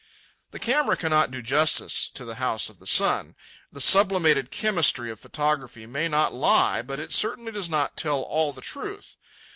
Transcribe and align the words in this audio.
The 0.49 0.57
camera 0.57 0.97
cannot 0.97 1.29
do 1.29 1.43
justice 1.43 2.07
to 2.15 2.25
the 2.25 2.41
House 2.41 2.69
of 2.69 2.79
the 2.79 2.87
Sun. 2.87 3.35
The 3.71 3.79
sublimated 3.79 4.49
chemistry 4.49 5.11
of 5.11 5.19
photography 5.19 5.85
may 5.85 6.07
not 6.07 6.33
lie, 6.33 6.81
but 6.81 6.99
it 6.99 7.13
certainly 7.13 7.51
does 7.51 7.69
not 7.69 7.97
tell 7.97 8.21
all 8.23 8.51
the 8.51 8.61
truth. 8.61 9.15